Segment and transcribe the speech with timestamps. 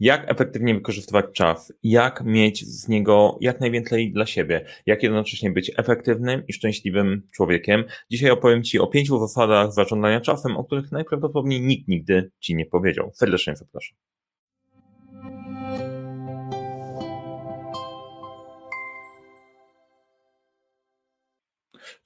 [0.00, 5.72] jak efektywnie wykorzystywać czas, jak mieć z niego jak najwięcej dla siebie, jak jednocześnie być
[5.76, 7.84] efektywnym i szczęśliwym człowiekiem.
[8.10, 12.66] Dzisiaj opowiem Ci o pięciu zasadach zarządzania czasem, o których najprawdopodobniej nikt nigdy Ci nie
[12.66, 13.10] powiedział.
[13.14, 13.96] Serdecznie zapraszam.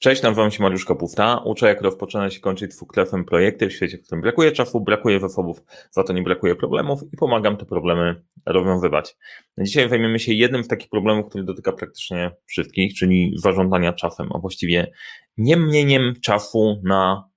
[0.02, 1.42] Cześć, nazywam się Mariusz Kapufta.
[1.44, 5.62] Uczę, jak rozpoczynać i kończyć dwukrefem projekty w świecie, w którym brakuje czasu, brakuje zasobów,
[5.90, 9.16] za to nie brakuje problemów i pomagam te problemy rozwiązywać.
[9.58, 14.38] Dzisiaj zajmiemy się jednym z takich problemów, który dotyka praktycznie wszystkich, czyli zarządzania czasem, a
[14.38, 14.92] właściwie
[15.36, 17.30] nie mnieniem czasu na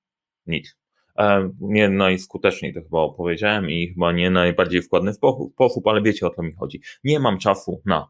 [0.48, 0.78] nic.
[1.18, 6.30] E, nie najskuteczniej to chyba opowiedziałem i chyba nie najbardziej wkładny sposób, ale wiecie o
[6.30, 6.82] co mi chodzi.
[7.04, 8.08] Nie mam czasu na.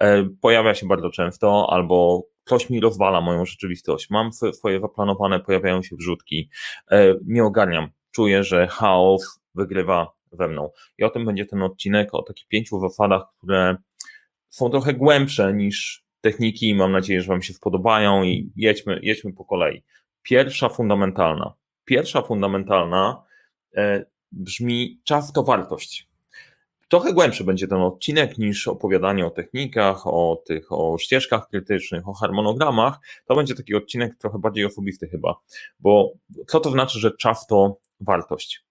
[0.00, 4.10] E, pojawia się bardzo często, albo ktoś mi rozwala moją rzeczywistość.
[4.10, 6.50] Mam swoje zaplanowane, pojawiają się wrzutki,
[6.90, 7.88] e, nie ogarniam.
[8.10, 10.70] Czuję, że chaos wygrywa we mną.
[10.98, 13.76] I o tym będzie ten odcinek, o takich pięciu zasadach, które
[14.48, 16.74] są trochę głębsze niż techniki.
[16.74, 19.84] Mam nadzieję, że Wam się spodobają i jedźmy, jedźmy po kolei.
[20.22, 21.54] Pierwsza fundamentalna.
[21.84, 23.22] Pierwsza fundamentalna
[23.76, 26.11] e, brzmi czas to wartość.
[26.92, 32.12] Trochę głębszy będzie ten odcinek niż opowiadanie o technikach, o tych, o ścieżkach krytycznych, o
[32.12, 32.98] harmonogramach.
[33.24, 35.34] To będzie taki odcinek trochę bardziej osobisty chyba,
[35.80, 36.12] bo
[36.46, 38.64] co to znaczy, że czas to wartość?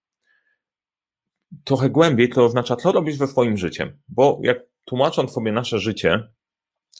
[1.64, 6.28] Trochę głębiej to oznacza, co robisz ze swoim życiem, bo jak tłumacząc sobie nasze życie,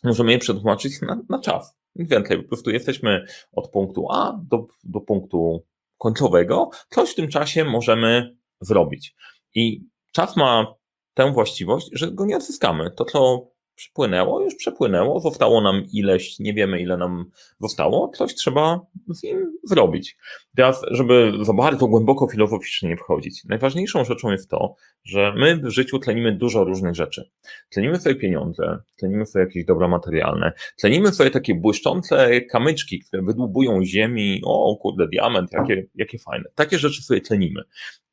[0.05, 1.77] możemy je przetłumaczyć na, na czas.
[1.97, 5.67] Więcej, po prostu jesteśmy od punktu A do, do punktu
[5.99, 9.15] końcowego, coś w tym czasie możemy zrobić.
[9.55, 10.82] I czas ma
[11.15, 12.91] tę właściwość, że go nie odzyskamy.
[12.91, 17.25] To, co przepłynęło, już przepłynęło, zostało nam ileś, nie wiemy ile nam
[17.61, 20.17] zostało, coś trzeba z nim zrobić.
[20.57, 24.75] Teraz, żeby za bardzo głęboko filozoficznie nie wchodzić, najważniejszą rzeczą jest to,
[25.05, 27.31] że my w życiu tlenimy dużo różnych rzeczy.
[27.69, 33.85] Tlenimy sobie pieniądze, tlenimy sobie jakieś dobra materialne, tlenimy sobie takie błyszczące kamyczki, które wydłubują
[33.85, 36.45] ziemi, o kurde, diament, jakie, jakie fajne.
[36.55, 37.63] Takie rzeczy sobie tlenimy.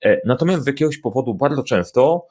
[0.06, 2.28] E, natomiast z jakiegoś powodu bardzo często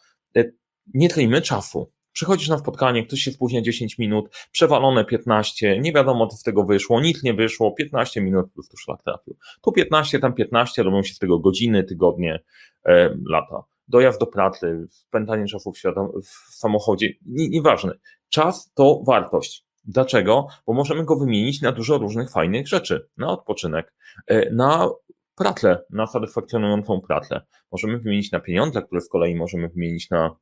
[0.95, 1.93] nie tlejmy czasu.
[2.13, 6.65] Przychodzisz na spotkanie, ktoś się spóźnia 10 minut, przewalone 15, nie wiadomo co z tego
[6.65, 9.37] wyszło, nic nie wyszło, 15 minut po prostu szlak trafił.
[9.63, 12.41] Tu 15, tam 15, robią się z tego godziny, tygodnie,
[12.85, 13.65] e, lata.
[13.89, 15.79] Dojazd do pracy, spędzanie czasu w,
[16.25, 17.93] w samochodzie, nieważne.
[18.29, 19.65] Czas to wartość.
[19.85, 20.47] Dlaczego?
[20.67, 23.09] Bo możemy go wymienić na dużo różnych fajnych rzeczy.
[23.17, 23.95] Na odpoczynek,
[24.27, 24.91] e, na
[25.39, 27.41] pracę, na satysfakcjonującą pracę.
[27.73, 30.37] Możemy wymienić na pieniądze, które z kolei możemy wymienić na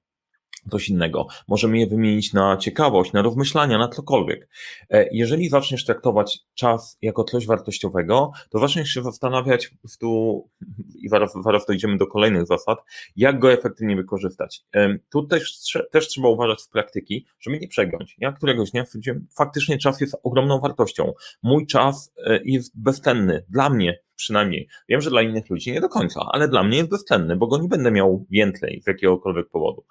[0.71, 1.27] coś innego.
[1.49, 4.49] Możemy je wymienić na ciekawość, na rozmyślania, na cokolwiek.
[4.91, 10.51] E, jeżeli zaczniesz traktować czas jako coś wartościowego, to zaczniesz się zastanawiać po prostu,
[10.95, 12.78] i zaraz, zaraz dojdziemy do kolejnych zasad,
[13.17, 14.65] jak go efektywnie wykorzystać.
[14.75, 18.17] E, tu też, też trzeba uważać z praktyki, żeby nie przegiąć.
[18.19, 21.13] Ja któregoś dnia stwierdziłem, faktycznie czas jest ogromną wartością.
[21.43, 24.69] Mój czas e, jest bezcenny dla mnie, przynajmniej.
[24.88, 27.59] Wiem, że dla innych ludzi nie do końca, ale dla mnie jest bezcenny, bo go
[27.59, 29.84] nie będę miał więcej z jakiegokolwiek powodu.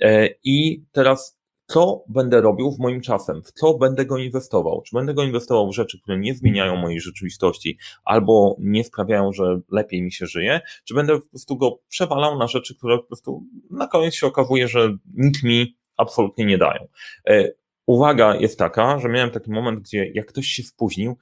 [0.00, 1.38] E, I teraz
[1.70, 4.82] co będę robił w moim czasem, w co będę go inwestował.
[4.82, 9.60] Czy będę go inwestował w rzeczy, które nie zmieniają mojej rzeczywistości albo nie sprawiają, że
[9.70, 13.42] lepiej mi się żyje, czy będę po prostu go przewalał na rzeczy, które po prostu
[13.70, 16.88] na koniec się okazuje, że nic mi absolutnie nie dają.
[17.28, 17.52] E,
[17.86, 21.16] uwaga jest taka, że miałem taki moment, gdzie jak ktoś się spóźnił,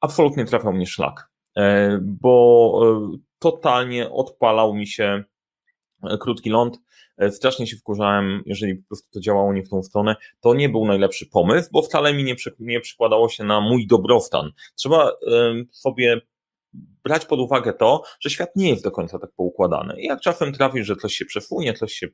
[0.00, 1.30] absolutnie trafiał mnie szlak.
[1.56, 2.80] E, bo
[3.14, 5.24] e, totalnie odpalał mi się
[6.02, 6.78] e, krótki ląd.
[7.30, 10.16] Strasznie się wkurzałem, jeżeli po prostu to działało nie w tą stronę.
[10.40, 13.86] To nie był najlepszy pomysł, bo wcale mi nie, przy, nie przykładało się na mój
[13.86, 14.52] dobrostan.
[14.74, 15.12] Trzeba
[15.70, 16.20] sobie
[17.04, 20.00] brać pod uwagę to, że świat nie jest do końca tak poukładany.
[20.00, 22.08] I jak czasem trafisz, że coś się przesunie, coś się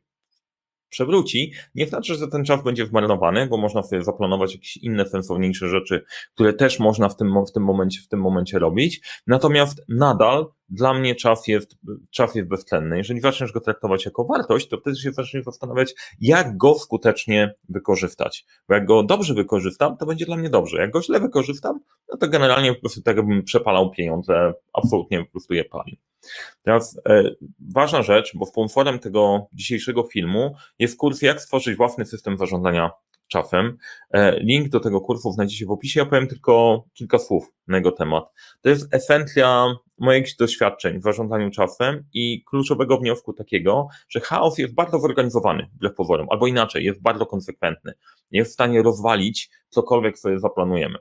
[0.92, 5.68] przewróci, nie znaczy, że ten czas będzie zmarnowany, bo można sobie zaplanować jakieś inne sensowniejsze
[5.68, 6.04] rzeczy,
[6.34, 9.00] które też można w tym, w tym momencie, w tym momencie robić.
[9.26, 11.76] Natomiast nadal dla mnie czas jest,
[12.10, 12.96] czas jest bezcenny.
[12.96, 18.46] Jeżeli zaczniesz go traktować jako wartość, to wtedy się zaczniesz zastanawiać, jak go skutecznie wykorzystać.
[18.68, 20.80] Bo jak go dobrze wykorzystam, to będzie dla mnie dobrze.
[20.80, 25.30] Jak go źle wykorzystam, no to generalnie po prostu tak jakbym przepalał pieniądze, absolutnie po
[25.30, 25.96] prostu je palił.
[26.62, 27.30] Teraz e,
[27.74, 32.90] ważna rzecz, bo sponsorem tego dzisiejszego filmu jest kurs Jak stworzyć własny system zarządzania
[33.32, 33.78] czasem.
[34.10, 36.00] E, link do tego kursu znajdziecie w opisie.
[36.00, 38.24] Ja powiem tylko kilka słów na jego temat.
[38.60, 44.74] To jest esencja moich doświadczeń w zarządzaniu czasem i kluczowego wniosku takiego, że chaos jest
[44.74, 47.92] bardzo zorganizowany wbrew pozorom, albo inaczej, jest bardzo konsekwentny.
[48.30, 50.98] Jest w stanie rozwalić cokolwiek sobie zaplanujemy.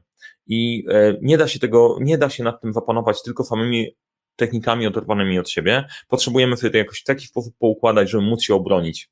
[0.47, 3.95] I e, nie da się tego, nie da się nad tym zapanować tylko samymi
[4.35, 5.85] technikami oderwanymi od siebie.
[6.07, 9.09] Potrzebujemy sobie to jakoś w taki sposób poukładać, żeby móc się obronić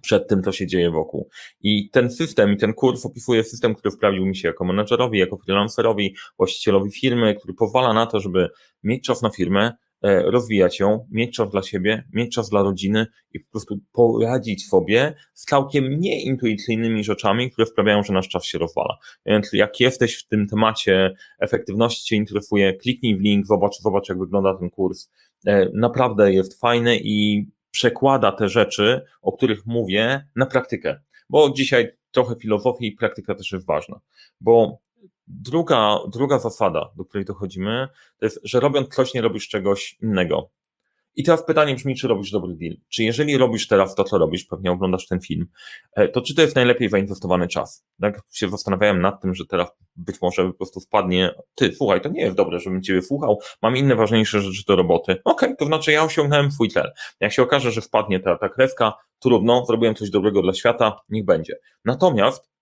[0.00, 1.28] przed tym, co się dzieje wokół.
[1.60, 5.36] I ten system i ten kurs opisuje system, który wprawił mi się jako menadżerowi, jako
[5.36, 8.48] freelancerowi, właścicielowi firmy, który pozwala na to, żeby
[8.82, 9.72] mieć czas na firmę,
[10.02, 14.68] e, rozwijać ją, mieć czas dla siebie, mieć czas dla rodziny i po prostu poradzić
[14.68, 18.96] sobie z całkiem nieintuicyjnymi rzeczami, które sprawiają, że nasz czas się rozwala.
[19.26, 24.18] Więc jak jesteś w tym temacie efektywności Cię interesuje, kliknij w link, zobacz, zobacz jak
[24.18, 25.10] wygląda ten kurs.
[25.46, 31.00] E, naprawdę jest fajny i przekłada te rzeczy, o których mówię, na praktykę.
[31.30, 34.00] Bo dzisiaj trochę filozofii i praktyka też jest ważna.
[34.40, 34.78] Bo
[35.26, 37.88] druga, druga zasada, do której dochodzimy,
[38.18, 40.50] to jest, że robiąc coś, nie robisz czegoś innego.
[41.16, 42.76] I teraz pytanie brzmi, czy robisz dobry deal?
[42.88, 45.46] Czy jeżeli robisz teraz to, co robisz, pewnie oglądasz ten film,
[45.92, 47.84] e, to czy to jest najlepiej zainwestowany czas?
[48.00, 52.08] Tak się zastanawiałem nad tym, że teraz być może po prostu wpadnie, ty, słuchaj, to
[52.08, 55.12] nie jest dobre, żebym ciebie słuchał, mam inne ważniejsze rzeczy do roboty.
[55.12, 56.92] Okej, okay, to znaczy ja osiągnąłem swój cel.
[57.20, 61.24] Jak się okaże, że wpadnie ta, ta krewka, trudno, zrobiłem coś dobrego dla świata, niech
[61.24, 61.54] będzie.
[61.84, 62.52] Natomiast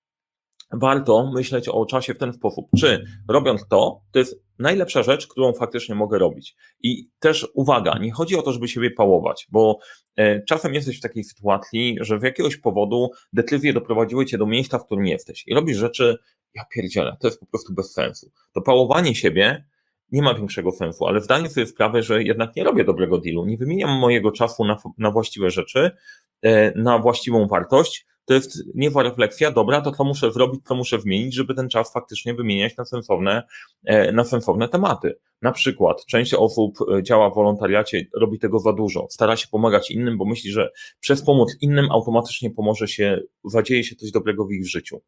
[0.73, 2.67] warto myśleć o czasie w ten sposób.
[2.79, 6.57] Czy robiąc to, to jest najlepsza rzecz, którą faktycznie mogę robić.
[6.83, 9.79] I też uwaga, nie chodzi o to, żeby siebie pałować, bo
[10.17, 14.79] e, czasem jesteś w takiej sytuacji, że z jakiegoś powodu decyzje doprowadziły cię do miejsca,
[14.79, 16.19] w którym jesteś i robisz rzeczy,
[16.55, 18.31] ja pierdzielę, to jest po prostu bez sensu.
[18.53, 19.65] To pałowanie siebie
[20.12, 23.56] nie ma większego sensu, ale zdaję sobie sprawę, że jednak nie robię dobrego dealu, nie
[23.56, 25.91] wymieniam mojego czasu na, na właściwe rzeczy,
[26.43, 31.00] e, na właściwą wartość, to jest niezła refleksja, dobra, to co muszę zrobić, co muszę
[31.00, 33.43] zmienić, żeby ten czas faktycznie wymieniać na sensowne,
[33.85, 35.19] e, na sensowne tematy.
[35.43, 39.91] Na przykład część osób e, działa w wolontariacie, robi tego za dużo, stara się pomagać
[39.91, 44.53] innym, bo myśli, że przez pomoc innym automatycznie pomoże się, zadzieje się coś dobrego w
[44.53, 45.00] ich życiu.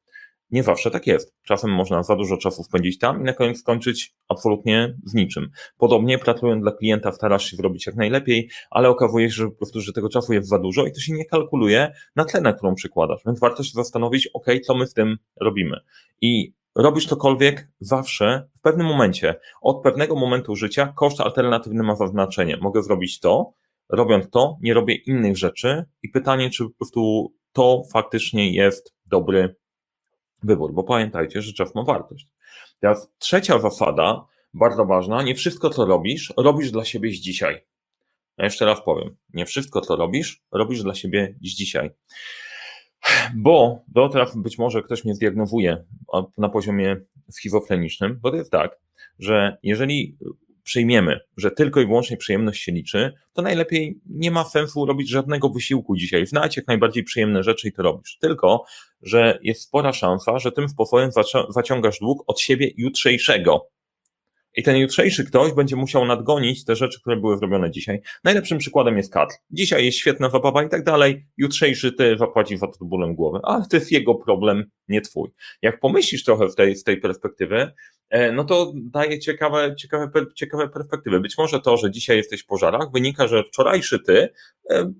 [0.53, 1.35] Nie zawsze tak jest.
[1.43, 5.51] Czasem można za dużo czasu spędzić tam i na koniec skończyć absolutnie z niczym.
[5.79, 9.81] Podobnie pracując dla klienta starasz się zrobić jak najlepiej, ale okazuje się, że po prostu,
[9.81, 13.21] że tego czasu jest za dużo i to się nie kalkuluje na na którą przykładasz.
[13.27, 15.77] Więc warto się zastanowić, ok, co my z tym robimy.
[16.21, 19.35] I robisz cokolwiek zawsze w pewnym momencie.
[19.63, 22.57] Od pewnego momentu życia koszt alternatywny ma zaznaczenie.
[22.57, 23.53] Mogę zrobić to,
[23.89, 29.62] robiąc to, nie robię innych rzeczy i pytanie, czy po prostu to faktycznie jest dobry
[30.43, 32.29] wybór, bo pamiętajcie, że czas ma wartość.
[32.81, 37.65] Teraz trzecia zasada, bardzo ważna, nie wszystko, co robisz, robisz dla siebie z dzisiaj.
[38.39, 41.91] Ja jeszcze raz powiem, nie wszystko, co robisz, robisz dla siebie dziś dzisiaj.
[43.35, 45.85] Bo, bo teraz być może ktoś mnie zdiagnozuje
[46.39, 47.01] na poziomie
[47.31, 48.79] schizofrenicznym, bo to jest tak,
[49.19, 50.17] że jeżeli
[50.63, 55.49] przyjmiemy, że tylko i wyłącznie przyjemność się liczy, to najlepiej nie ma sensu robić żadnego
[55.49, 56.27] wysiłku dzisiaj.
[56.27, 58.19] Znajdź jak najbardziej przyjemne rzeczy i to robisz.
[58.21, 58.65] Tylko,
[59.03, 61.11] że jest spora szansa, że tym sposobem
[61.49, 63.69] zaciągasz dług od siebie jutrzejszego.
[64.57, 68.01] I ten jutrzejszy ktoś będzie musiał nadgonić te rzeczy, które były zrobione dzisiaj.
[68.25, 69.43] Najlepszym przykładem jest kat.
[69.51, 71.27] Dzisiaj jest świetna zabawa i tak dalej.
[71.37, 75.31] Jutrzejszy ty zapłaci za to bólem głowy, ale to jest jego problem, nie twój.
[75.63, 77.73] Jak pomyślisz trochę w tej, z tej perspektywy,
[78.33, 81.21] no to daje ciekawe, ciekawe, ciekawe perspektywy.
[81.21, 84.29] Być może to, że dzisiaj jesteś w pożarach, wynika, że wczorajszy ty
[84.71, 84.93] e,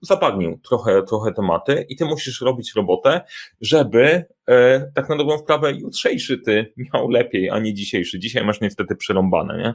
[0.00, 3.20] zapadnił trochę, trochę tematy i ty musisz robić robotę,
[3.60, 8.18] żeby e, tak na dobrą sprawę jutrzejszy ty miał lepiej, a nie dzisiejszy.
[8.18, 9.74] Dzisiaj masz niestety przerąbane, nie?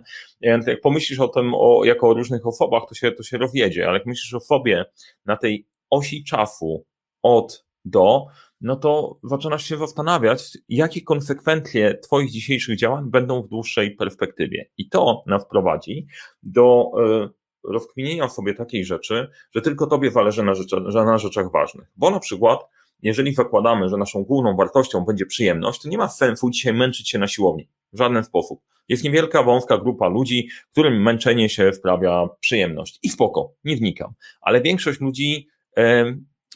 [0.67, 3.97] Jak pomyślisz o tym o, jako o różnych osobach, to się, to się rozjedzie, ale
[3.97, 4.85] jak myślisz o sobie
[5.25, 6.85] na tej osi czasu
[7.21, 8.25] od do,
[8.61, 14.69] no to zaczynasz się zastanawiać, jakie konsekwencje Twoich dzisiejszych działań będą w dłuższej perspektywie.
[14.77, 16.07] I to nas prowadzi
[16.43, 17.29] do e,
[17.63, 21.87] rozkminienia sobie takiej rzeczy, że tylko tobie zależy na, rzeczy, na rzeczach ważnych.
[21.95, 22.59] Bo na przykład,
[23.01, 27.19] jeżeli zakładamy, że naszą główną wartością będzie przyjemność, to nie ma sensu dzisiaj męczyć się
[27.19, 27.69] na siłowni.
[27.93, 28.61] W żaden sposób.
[28.89, 32.99] Jest niewielka, wąska grupa ludzi, którym męczenie się wprawia przyjemność.
[33.03, 34.13] I spoko, nie wnikam.
[34.41, 36.01] Ale większość ludzi, e,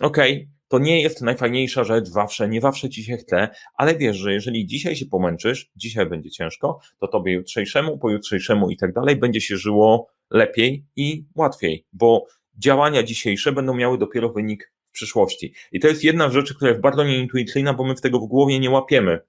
[0.01, 4.17] okej, okay, to nie jest najfajniejsza rzecz zawsze, nie zawsze ci się chce, ale wiesz,
[4.17, 9.15] że jeżeli dzisiaj się pomęczysz, dzisiaj będzie ciężko, to tobie jutrzejszemu, pojutrzejszemu i tak dalej
[9.15, 12.25] będzie się żyło lepiej i łatwiej, bo
[12.57, 15.53] działania dzisiejsze będą miały dopiero wynik w przyszłości.
[15.71, 18.27] I to jest jedna z rzeczy, która jest bardzo nieintuicyjna, bo my w tego w
[18.27, 19.19] głowie nie łapiemy.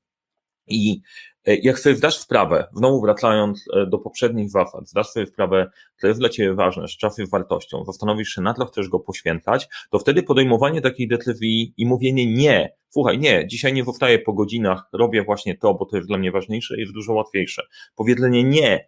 [0.67, 1.01] I
[1.47, 6.21] jak sobie zdasz sprawę, znowu wracając e, do poprzednich zasad, zdasz sobie sprawę, co jest
[6.21, 9.99] dla Ciebie ważne, że czas jest wartością, zastanowisz się, na co chcesz go poświęcać, to
[9.99, 15.25] wtedy podejmowanie takiej decyzji i mówienie nie, słuchaj, nie, dzisiaj nie zostaję po godzinach, robię
[15.25, 17.63] właśnie to, bo to jest dla mnie ważniejsze, jest dużo łatwiejsze.
[17.97, 18.87] Powiedzenie nie, e,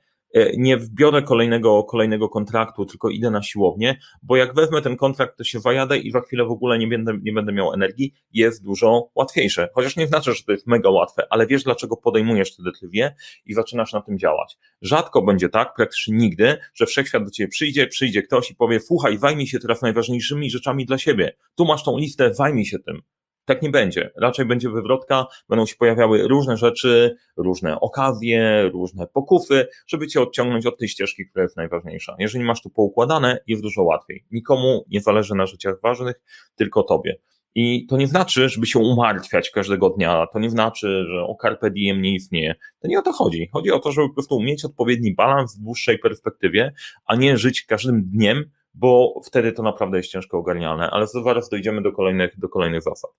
[0.56, 5.44] nie wbiorę kolejnego, kolejnego kontraktu, tylko idę na siłownię, bo jak wezmę ten kontrakt, to
[5.44, 9.10] się wajadę i za chwilę w ogóle nie będę, nie będę miał energii, jest dużo
[9.14, 9.68] łatwiejsze.
[9.74, 13.14] Chociaż nie znaczy, że to jest mega łatwe, ale wiesz, dlaczego podejmujesz te decyzje
[13.46, 14.58] i zaczynasz na tym działać.
[14.82, 19.18] Rzadko będzie tak, praktycznie nigdy, że wszechświat do ciebie przyjdzie, przyjdzie ktoś i powie, słuchaj,
[19.18, 21.36] zajmij się teraz najważniejszymi rzeczami dla siebie.
[21.54, 23.02] Tu masz tą listę, zajmij się tym.
[23.48, 24.10] Tak nie będzie.
[24.16, 30.66] Raczej będzie wywrotka, będą się pojawiały różne rzeczy, różne okazje, różne pokufy, żeby cię odciągnąć
[30.66, 32.16] od tej ścieżki, która jest najważniejsza.
[32.18, 34.24] Jeżeli masz to poukładane, jest dużo łatwiej.
[34.30, 36.20] Nikomu nie zależy na rzeczach ważnych,
[36.56, 37.18] tylko tobie.
[37.54, 41.70] I to nie znaczy, żeby się umartwiać każdego dnia, to nie znaczy, że o Carpe
[41.70, 42.54] Diem nie istnieje.
[42.80, 43.48] To nie o to chodzi.
[43.52, 46.72] Chodzi o to, żeby po prostu mieć odpowiedni balans w dłuższej perspektywie,
[47.06, 51.82] a nie żyć każdym dniem bo wtedy to naprawdę jest ciężko ogarnialne, ale zaraz dojdziemy
[51.82, 53.10] do kolejnych, do kolejnych zasad.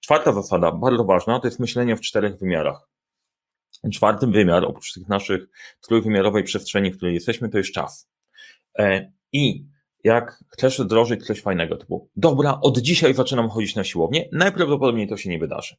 [0.00, 2.88] Czwarta zasada, bardzo ważna, to jest myślenie w czterech wymiarach.
[3.92, 5.46] Czwarty wymiar, oprócz tych naszych
[5.80, 8.10] trójwymiarowej przestrzeni, w której jesteśmy, to jest czas.
[8.78, 9.66] E, I
[10.04, 15.16] jak chcesz wdrożyć coś fajnego, typu, dobra, od dzisiaj zaczynam chodzić na siłownię, najprawdopodobniej to
[15.16, 15.76] się nie wydarzy.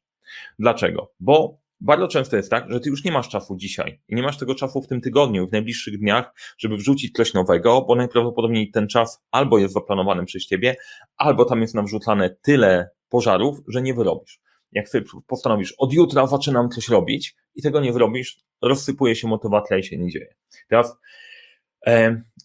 [0.60, 1.12] Dlaczego?
[1.19, 4.38] Bo bardzo często jest tak, że ty już nie masz czasu dzisiaj i nie masz
[4.38, 8.88] tego czasu w tym tygodniu, w najbliższych dniach, żeby wrzucić coś nowego, bo najprawdopodobniej ten
[8.88, 10.75] czas albo jest zaplanowany przez ciebie,
[11.17, 14.39] albo tam jest nawrzucane tyle pożarów, że nie wyrobisz.
[14.72, 19.77] Jak sobie postanowisz, od jutra zaczynam coś robić i tego nie wyrobisz, rozsypuje się motywacja
[19.77, 20.36] i się nie dzieje.
[20.70, 20.98] Teraz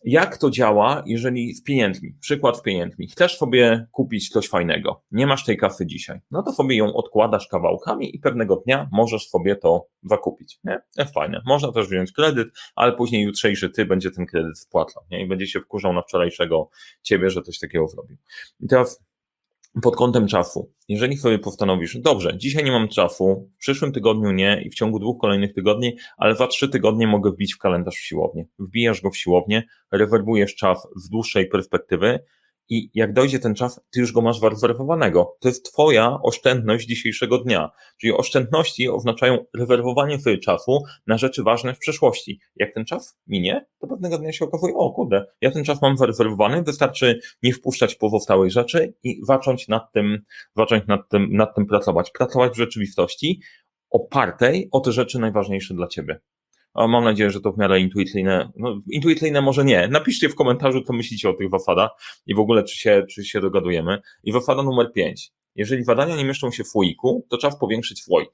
[0.05, 5.27] jak to działa, jeżeli z pieniędzmi, przykład z pieniędzmi, chcesz sobie kupić coś fajnego, nie
[5.27, 9.57] masz tej kasy dzisiaj, no to sobie ją odkładasz kawałkami i pewnego dnia możesz sobie
[9.57, 10.81] to zakupić, nie?
[10.97, 11.43] Jest fajne.
[11.47, 15.25] Można też wziąć kredyt, ale później jutrzejszy ty będzie ten kredyt spłacał, nie?
[15.25, 16.71] I będzie się wkurzał na wczorajszego
[17.03, 18.17] ciebie, że coś takiego zrobił.
[18.61, 19.01] I teraz
[19.83, 20.73] pod kątem czasu.
[20.91, 24.99] Jeżeli sobie postanowisz, dobrze, dzisiaj nie mam czasu, w przyszłym tygodniu nie i w ciągu
[24.99, 28.47] dwóch kolejnych tygodni, ale za trzy tygodnie mogę wbić w kalendarz w siłownię.
[28.59, 32.21] Wbijasz go w siłownię, rewerbujesz czas z dłuższej perspektywy
[32.71, 35.37] i jak dojdzie ten czas, ty już go masz zarezerwowanego.
[35.41, 37.71] To jest twoja oszczędność dzisiejszego dnia.
[38.01, 42.41] Czyli oszczędności oznaczają rezerwowanie sobie czasu na rzeczy ważne w przyszłości.
[42.57, 45.97] Jak ten czas minie, to pewnego dnia się okazuje, o kurde, ja ten czas mam
[45.97, 50.19] zarezerwowany, wystarczy nie wpuszczać pozostałych rzeczy i zacząć nad tym,
[50.57, 52.11] zacząć nad tym, nad tym pracować.
[52.11, 53.41] Pracować w rzeczywistości
[53.91, 56.21] opartej o te rzeczy najważniejsze dla ciebie.
[56.75, 58.51] Mam nadzieję, że to w miarę intuicyjne.
[58.57, 59.89] No, intuicyjne może nie.
[59.89, 61.91] Napiszcie w komentarzu, co myślicie o tych wasadach
[62.27, 63.99] i w ogóle, czy się, czy się dogadujemy.
[64.25, 65.33] I wasada numer 5.
[65.55, 68.31] Jeżeli badania nie mieszczą się w słoiku, to czas powiększyć słoik.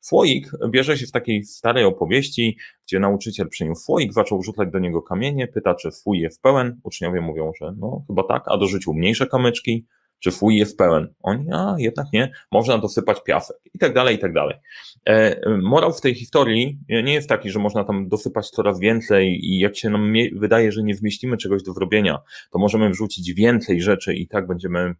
[0.00, 5.02] Słoik bierze się w takiej starej opowieści, gdzie nauczyciel przyniósł słoik, zaczął rzucać do niego
[5.02, 6.80] kamienie, pyta, czy swój jest pełen.
[6.82, 9.86] Uczniowie mówią, że no chyba tak, a dorzucił mniejsze kamyczki
[10.18, 11.14] czy fuj jest pełen.
[11.22, 14.56] Oni, a jednak nie, można dosypać piasek i tak dalej, i tak dalej.
[15.06, 19.58] E, morał w tej historii nie jest taki, że można tam dosypać coraz więcej i
[19.58, 22.18] jak się nam wydaje, że nie zmieścimy czegoś do zrobienia,
[22.50, 24.94] to możemy wrzucić więcej rzeczy i tak będziemy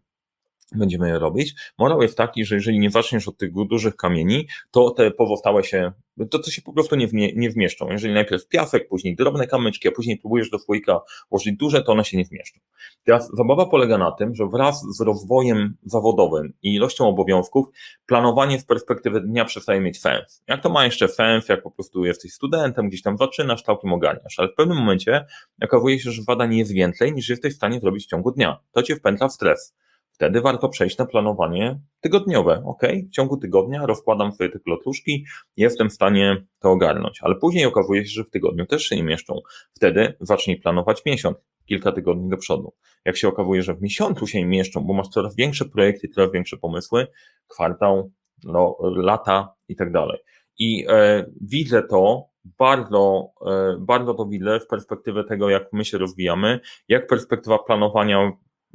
[0.71, 1.55] będziemy je robić.
[1.77, 5.91] Morał jest taki, że jeżeli nie zaczniesz od tych dużych kamieni, to te pozostałe się,
[6.31, 7.89] to, to się po prostu nie, wmie, nie wmieszczą.
[7.89, 12.05] Jeżeli najpierw piasek, później drobne kamyczki, a później próbujesz do słoika włożyć duże, to one
[12.05, 12.59] się nie zmieszczą.
[13.03, 17.65] Teraz zabawa polega na tym, że wraz z rozwojem zawodowym i ilością obowiązków,
[18.05, 20.43] planowanie z perspektywy dnia przestaje mieć sens.
[20.47, 24.39] Jak to ma jeszcze sens, jak po prostu jesteś studentem, gdzieś tam zaczynasz, całkiem ogarniasz,
[24.39, 25.25] ale w pewnym momencie
[25.63, 28.59] okazuje się, że zadań jest więcej niż jesteś w stanie zrobić w ciągu dnia.
[28.71, 29.75] To cię wpętla w stres
[30.15, 32.63] Wtedy warto przejść na planowanie tygodniowe.
[32.65, 35.25] Ok, w ciągu tygodnia rozkładam sobie te klotluszki,
[35.57, 39.03] jestem w stanie to ogarnąć, ale później okazuje się, że w tygodniu też się nie
[39.03, 39.39] mieszczą.
[39.73, 42.73] Wtedy zacznij planować miesiąc, kilka tygodni do przodu.
[43.05, 46.31] Jak się okazuje, że w miesiącu się nie mieszczą, bo masz coraz większe projekty, coraz
[46.31, 47.07] większe pomysły,
[47.47, 48.11] kwartał,
[48.43, 50.19] no, lata i tak dalej.
[50.57, 52.29] I e, widzę to
[52.59, 58.31] bardzo, e, bardzo to widzę w perspektywie tego, jak my się rozwijamy, jak perspektywa planowania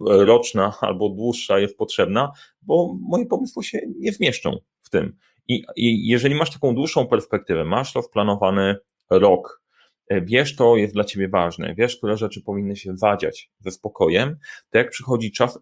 [0.06, 5.16] roczna albo dłuższa jest potrzebna, bo moje pomysły się nie wmieszczą w tym.
[5.48, 8.76] I, I, jeżeli masz taką dłuższą perspektywę, masz to wplanowany
[9.10, 9.62] rok,
[10.08, 14.36] e, wiesz, to jest dla ciebie ważne, wiesz, które rzeczy powinny się wadziać ze spokojem,
[14.70, 15.58] to jak przychodzi czas,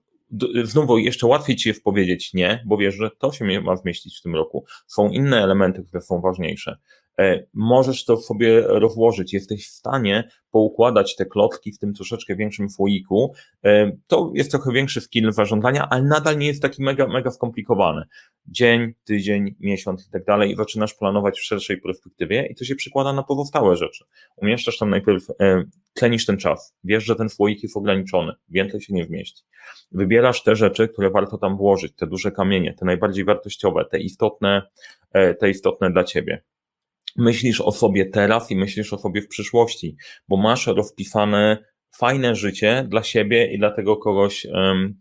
[0.65, 4.23] znowu jeszcze łatwiej ci jest powiedzieć nie, bo wiesz, że to się ma zmieścić w
[4.23, 4.65] tym roku.
[4.87, 6.79] Są inne elementy, które są ważniejsze.
[7.19, 12.71] E, możesz to sobie rozłożyć, jesteś w stanie poukładać te klocki w tym troszeczkę większym
[12.71, 13.35] słoiku.
[13.65, 18.05] E, to jest trochę większy skill zarządzania, ale nadal nie jest taki mega, mega skomplikowany.
[18.47, 22.75] Dzień, tydzień, miesiąc i tak dalej i zaczynasz planować w szerszej perspektywie i to się
[22.75, 24.05] przykłada na pozostałe rzeczy.
[24.37, 28.95] Umieszczasz tam najpierw, e, tlenisz ten czas, wiesz, że ten słoik jest ograniczony, więcej się
[28.95, 29.45] nie wmieści.
[29.93, 34.63] Wybierasz te rzeczy, które warto tam włożyć, te duże kamienie, te najbardziej wartościowe, te istotne,
[35.39, 36.43] te istotne dla ciebie
[37.19, 39.97] myślisz o sobie teraz i myślisz o sobie w przyszłości,
[40.29, 41.59] bo masz rozpisane
[41.97, 44.47] fajne życie dla siebie i dla tego kogoś,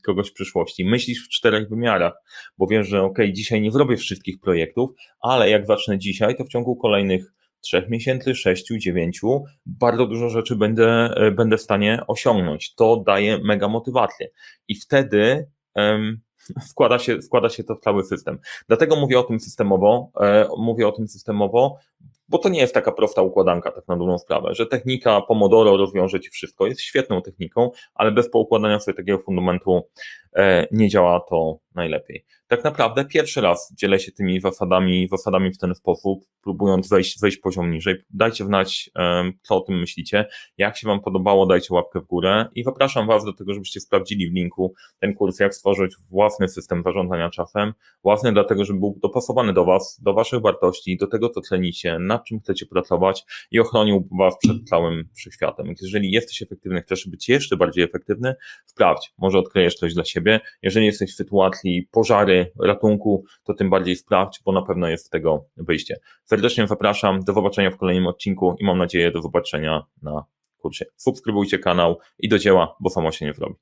[0.06, 0.86] kogoś w przyszłości.
[0.86, 2.14] Myślisz w czterech wymiarach,
[2.58, 4.90] bo wiesz, że ok, dzisiaj nie zrobię wszystkich projektów,
[5.22, 10.56] ale jak zacznę dzisiaj, to w ciągu kolejnych trzech miesięcy, sześciu, dziewięciu, bardzo dużo rzeczy
[10.56, 12.76] będę, e, będę w stanie osiągnąć.
[12.76, 14.28] To daje mega motywację.
[14.68, 16.22] I wtedy um,
[16.70, 18.40] wkłada się, wkłada się to w cały system.
[18.68, 21.78] Dlatego mówię o tym systemowo, e, mówię o tym systemowo,
[22.30, 26.20] bo to nie jest taka prosta układanka, tak na dobrą sprawę, że technika Pomodoro rozwiąże
[26.20, 29.82] ci wszystko, jest świetną techniką, ale bez poukładania sobie takiego fundamentu
[30.36, 32.26] e, nie działa to najlepiej.
[32.48, 37.38] Tak naprawdę pierwszy raz dzielę się tymi zasadami, zasadami w ten sposób, próbując wejść, wejść
[37.38, 37.96] poziom niżej.
[38.10, 38.90] Dajcie znać,
[39.42, 40.26] co o tym myślicie.
[40.58, 44.30] Jak się Wam podobało, dajcie łapkę w górę i zapraszam Was do tego, żebyście sprawdzili
[44.30, 47.74] w linku ten kurs, jak stworzyć własny system zarządzania czasem.
[48.04, 52.26] Własny dlatego, żeby był dopasowany do Was, do Waszych wartości, do tego, co cenicie, nad
[52.26, 55.74] czym chcecie pracować i ochronił Was przed całym wszechświatem.
[55.82, 60.40] Jeżeli jesteś efektywny, chcesz być jeszcze bardziej efektywny, sprawdź, może odkryjesz coś dla siebie.
[60.62, 65.10] Jeżeli jesteś w sytuacji pożary, ratunku, to tym bardziej sprawdź, bo na pewno jest z
[65.10, 66.00] tego wyjście.
[66.26, 70.26] Serdecznie zapraszam, do zobaczenia w kolejnym odcinku i mam nadzieję do zobaczenia na
[70.58, 70.86] kursie.
[70.96, 73.56] Subskrybujcie kanał i do dzieła, bo samo się nie zrobi.